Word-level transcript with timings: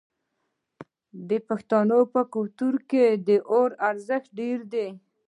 د 1.29 1.31
پښتنو 1.47 1.99
په 2.13 2.21
کلتور 2.33 2.75
کې 2.89 3.05
د 3.27 3.29
اور 3.53 3.69
ارزښت 3.89 4.27
ډیر 4.39 4.59
دی. 4.73 4.87